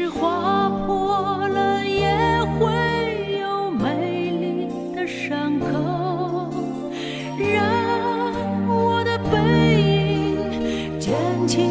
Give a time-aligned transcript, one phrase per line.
[0.00, 2.08] 是划破了，也
[2.58, 5.66] 会有美丽的伤口。
[7.38, 9.36] 让我的背
[9.82, 11.12] 影渐
[11.46, 11.69] 渐。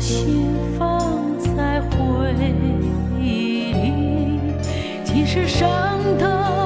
[0.00, 2.34] 心放在回
[3.20, 4.40] 忆里
[5.04, 5.68] 即使伤
[6.18, 6.59] 痛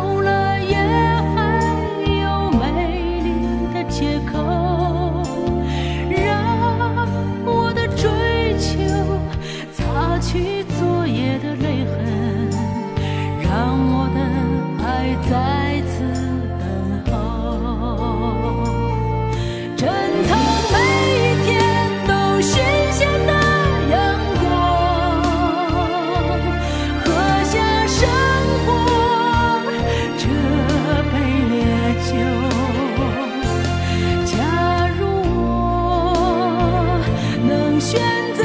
[38.15, 38.44] and